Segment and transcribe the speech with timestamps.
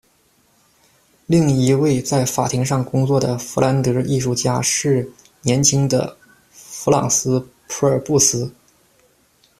[1.27, 5.07] 另一位在法庭上工作的佛兰德艺术家是
[5.41, 6.17] 年轻的
[6.49, 8.51] 弗朗斯·普尔布斯。